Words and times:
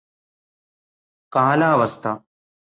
കാലാവസ്ഥ 1.33 2.13